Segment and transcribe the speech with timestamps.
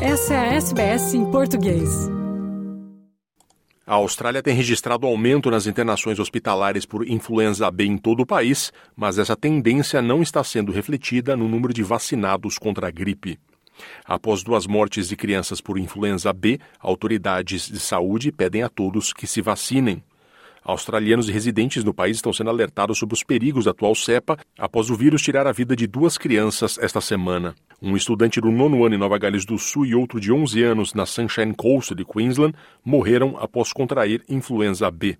[0.00, 1.88] Essa é a SBS em português.
[3.86, 8.70] A Austrália tem registrado aumento nas internações hospitalares por influenza B em todo o país,
[8.94, 13.38] mas essa tendência não está sendo refletida no número de vacinados contra a gripe.
[14.04, 19.26] Após duas mortes de crianças por influenza B, autoridades de saúde pedem a todos que
[19.26, 20.02] se vacinem.
[20.66, 24.90] Australianos e residentes no país estão sendo alertados sobre os perigos da atual cepa após
[24.90, 27.54] o vírus tirar a vida de duas crianças esta semana.
[27.80, 30.92] Um estudante do nono ano em Nova Gales do Sul e outro de 11 anos
[30.92, 32.52] na Sunshine Coast de Queensland
[32.84, 35.16] morreram após contrair influenza B.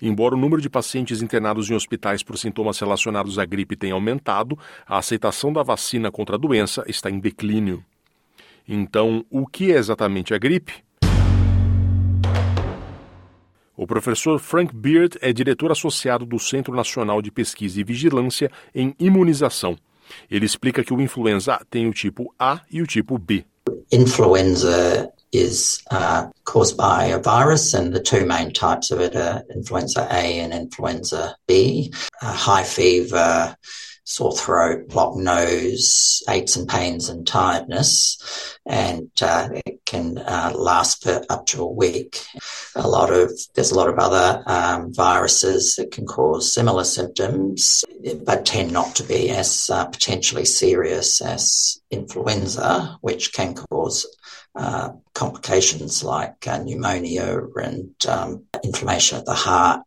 [0.00, 4.56] Embora o número de pacientes internados em hospitais por sintomas relacionados à gripe tenha aumentado,
[4.86, 7.84] a aceitação da vacina contra a doença está em declínio.
[8.68, 10.85] Então, o que é exatamente a gripe?
[13.76, 18.94] O professor Frank Beard é diretor associado do Centro Nacional de Pesquisa e Vigilância em
[18.98, 19.76] Imunização.
[20.30, 23.44] Ele explica que o influenza tem o tipo A e o tipo B.
[23.92, 29.44] Influenza is uh, caused by a virus, and the two main types of it are
[29.54, 31.90] influenza A and influenza B.
[32.22, 33.54] Uh, high fever,
[34.06, 41.02] sore throat, blocked nose, aches and pains and tiredness, and uh, it can uh, last
[41.02, 42.24] for up to a week.
[42.76, 47.84] A lot of there's a lot of other um, viruses that can cause similar symptoms,
[48.24, 54.06] but tend not to be as uh, potentially serious as influenza, which can cause
[54.54, 59.82] uh, complications like uh, pneumonia and um, inflammation of the heart,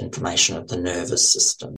[0.00, 1.76] inflammation of the nervous system.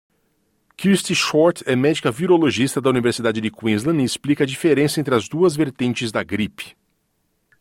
[0.81, 5.29] Kirsty Short é médica virologista da Universidade de Queensland e explica a diferença entre as
[5.29, 6.75] duas vertentes da gripe.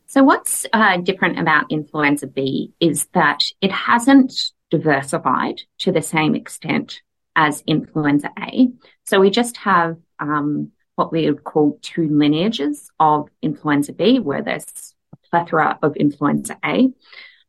[0.07, 6.35] So, what's uh, different about influenza B is that it hasn't diversified to the same
[6.35, 7.03] extent
[7.37, 8.73] as influenza A.
[9.05, 14.41] So, we just have um, what we would call two lineages of influenza B, where
[14.41, 16.89] there's a plethora of influenza A.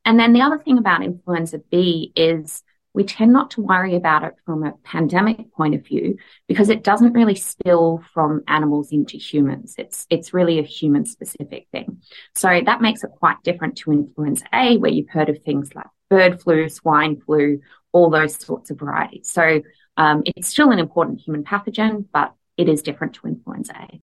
[0.04, 2.62] And then the other thing about influenza B is
[2.94, 6.84] we tend not to worry about it from a pandemic point of view because it
[6.84, 9.76] doesn't really spill from animals into humans.
[9.78, 12.02] It's it's really a human specific thing.
[12.36, 15.88] So that makes it quite different to influenza A, where you've heard of things like
[16.10, 17.62] bird flu, swine flu,
[17.94, 19.30] all those sorts of varieties.
[19.30, 19.62] So
[19.98, 24.02] um, it's still an important human pathogen, but it is different to influenza A.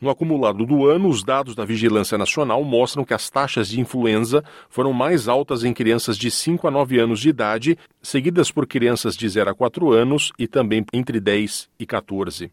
[0.00, 4.44] No acumulado do ano, os dados da Vigilância Nacional mostram que as taxas de influenza
[4.70, 9.16] foram mais altas em crianças de 5 a 9 anos de idade, seguidas por crianças
[9.16, 12.52] de 0 a 4 anos e também entre 10 e 14.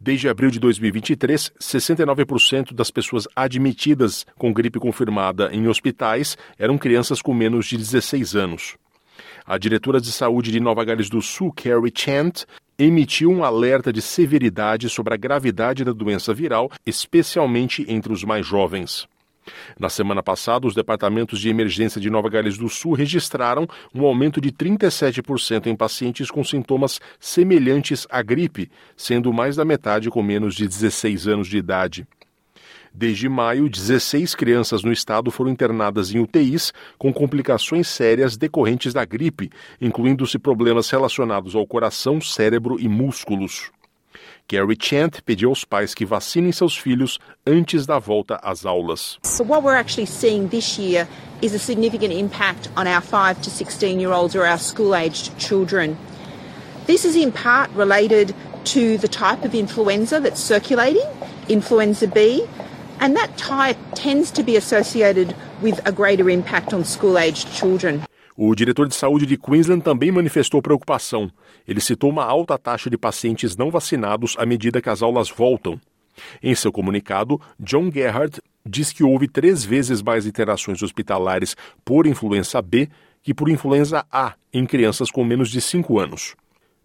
[0.00, 7.20] Desde abril de 2023, 69% das pessoas admitidas com gripe confirmada em hospitais eram crianças
[7.20, 8.76] com menos de 16 anos.
[9.46, 12.44] A diretora de saúde de Nova Gales do Sul, Carrie Chant,
[12.76, 18.44] emitiu um alerta de severidade sobre a gravidade da doença viral, especialmente entre os mais
[18.44, 19.06] jovens.
[19.78, 24.40] Na semana passada, os departamentos de emergência de Nova Gales do Sul registraram um aumento
[24.40, 30.56] de 37% em pacientes com sintomas semelhantes à gripe, sendo mais da metade com menos
[30.56, 32.04] de 16 anos de idade.
[32.98, 39.04] Desde maio, 16 crianças no estado foram internadas em UTIs com complicações sérias decorrentes da
[39.04, 43.70] gripe, incluindo-se problemas relacionados ao coração, cérebro e músculos.
[44.48, 49.18] Carrie Chant pediu aos pais que vacinem seus filhos antes da volta às aulas.
[49.26, 51.06] So what we're actually seeing this year
[51.42, 55.98] is a significant impact on our 5 to 16 year olds or our school-aged children.
[56.86, 58.34] This is in part related
[58.72, 61.06] to the type of influenza that's circulating,
[61.46, 62.46] influenza B,
[63.00, 68.02] and that type tends to be associated with a greater impact on school-aged children.
[68.36, 71.30] O diretor de saúde de Queensland também manifestou preocupação.
[71.66, 75.80] Ele citou uma alta taxa de pacientes não vacinados à medida que as aulas voltam.
[76.42, 82.60] Em seu comunicado, John Gerhardt diz que houve três vezes mais internações hospitalares por influenza
[82.60, 82.88] B
[83.22, 86.36] que por influenza A em crianças com menos de 5 anos.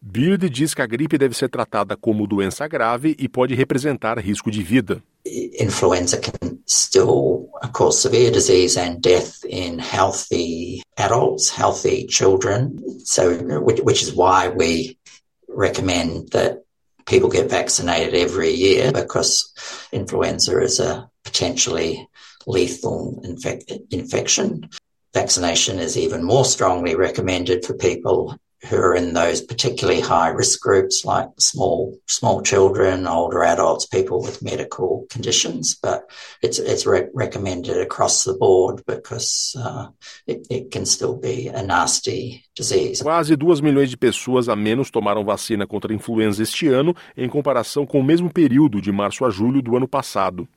[0.04, 4.50] Beard diz que a gripe deve ser tratada como doença grave e pode representar risco
[4.50, 5.04] de vida.
[5.24, 12.76] Influenza can still cause severe disease and death in healthy adults, healthy children.
[13.06, 13.30] So,
[13.62, 14.98] which is why we
[15.48, 16.64] recommend that
[17.06, 19.54] people get vaccinated every year because
[19.92, 22.10] influenza is a potentially
[22.48, 24.68] lethal infec infection.
[25.14, 28.36] Vaccination is even more strongly recommended for people
[28.70, 34.22] who are in those particularly high risk groups like small small children, older adults, people
[34.22, 35.76] with medical conditions.
[35.82, 36.10] But
[36.42, 39.88] it's it's re recommended across the board because uh,
[40.28, 43.02] it, it can still be a nasty disease.
[43.02, 47.28] Quase 2 milhões de pessoas a menos tomaram vacina contra a influenza este ano, em
[47.28, 50.48] comparação com o mesmo período de março a julho do ano passado.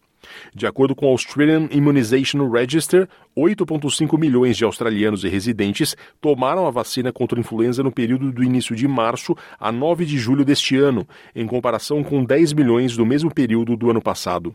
[0.54, 6.70] De acordo com o Australian Immunization Register, 8,5 milhões de australianos e residentes tomaram a
[6.70, 10.76] vacina contra a influenza no período do início de março a 9 de julho deste
[10.76, 14.54] ano, em comparação com 10 milhões do mesmo período do ano passado.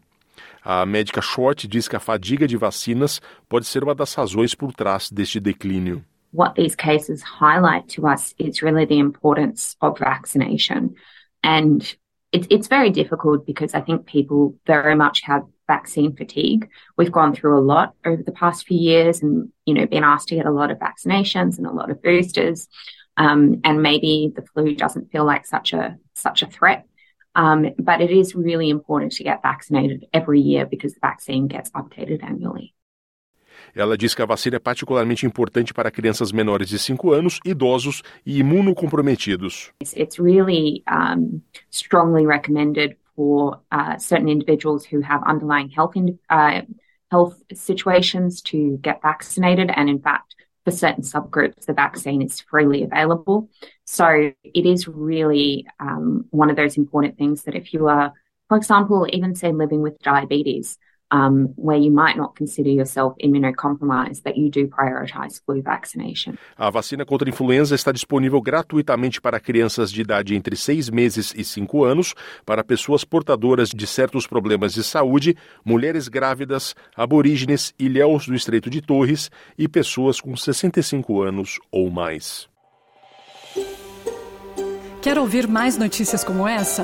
[0.64, 4.74] A médica Short diz que a fadiga de vacinas pode ser uma das razões por
[4.74, 6.04] trás deste declínio.
[6.32, 10.94] What these cases highlight to us is really the importance of vaccination.
[11.44, 11.82] And
[12.32, 16.68] it, it's very difficult because I think people very much have vaccine fatigue.
[16.98, 20.30] We've gone through a lot over the past few years and, you know, been asked
[20.30, 22.68] to get a lot of vaccinations and a lot of boosters.
[23.16, 26.86] Um, and maybe the flu doesn't feel like such a, such a threat.
[27.36, 31.70] Um, but it is really important to get vaccinated every year because the vaccine gets
[31.72, 32.74] updated annually.
[33.76, 38.02] Ela diz que a vacina é particularmente importante para crianças menores de 5 anos, idosos
[38.26, 39.72] e imunocomprometidos.
[39.82, 46.62] It's, really um, strongly recommended for uh, certain individuals who have underlying health in, uh,
[47.12, 52.82] health situations to get vaccinated, and in fact, for certain subgroups, the vaccine is freely
[52.82, 53.50] available.
[53.84, 58.14] So it is really um, one of those important things that if you are,
[58.48, 60.78] for example, even say living with diabetes,
[61.12, 66.36] um, where you might not consider yourself immunocompromised, that you do prioritize flu vaccination.
[66.58, 71.34] A vacina contra a influenza está disponível gratuitamente para crianças de idade entre 6 meses
[71.36, 72.14] e 5 anos,
[72.46, 78.82] para pessoas portadoras de certos problemas de saúde, mulheres grávidas, aborígenes, ilhéus do Estreito de
[78.82, 82.48] Torres e pessoas com 65 anos ou mais.
[85.02, 86.84] Quer ouvir mais notícias como essa?